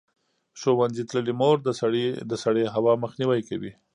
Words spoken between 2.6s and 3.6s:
هوا مخنیوی